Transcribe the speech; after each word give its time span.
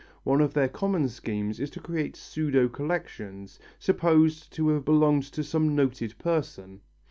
One 0.23 0.41
of 0.41 0.55
their 0.55 0.67
common 0.67 1.09
schemes 1.09 1.59
is 1.59 1.69
to 1.69 1.79
create 1.79 2.15
pseudo 2.15 2.67
collections, 2.67 3.59
supposed 3.77 4.51
to 4.53 4.69
have 4.69 4.83
belonged 4.83 5.25
to 5.31 5.43
some 5.43 5.75
noted 5.75 6.17
person. 6.17 6.81